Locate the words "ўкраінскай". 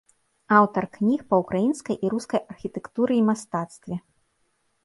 1.43-1.95